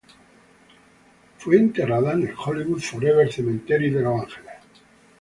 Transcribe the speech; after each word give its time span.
Fue 1.37 1.57
enterrada 1.57 2.13
en 2.13 2.23
el 2.27 2.33
Hollywood 2.35 2.79
Forever 2.79 3.31
Cemetery 3.31 3.91
de 3.91 4.01
Los 4.01 4.19
Ángeles. 4.19 4.55